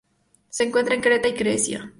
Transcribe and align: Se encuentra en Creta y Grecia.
Se 0.49 0.63
encuentra 0.63 0.95
en 0.95 1.01
Creta 1.01 1.27
y 1.27 1.33
Grecia. 1.33 1.87